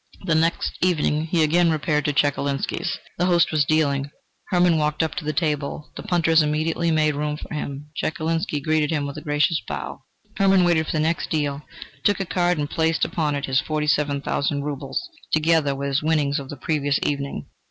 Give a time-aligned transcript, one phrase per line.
[0.25, 2.97] The next evening he again repaired to Chekalinsky's.
[3.19, 4.09] The host was dealing.
[4.49, 7.91] Hermann walked up to the table; the punters immediately made room for him.
[7.95, 10.01] Chekalinsky greeted him with a gracious bow.
[10.37, 11.61] Hermann waited for the next deal,
[12.03, 16.01] took a card and placed upon it his forty seven thousand roubles, together with his
[16.01, 17.45] winnings of the previous evening.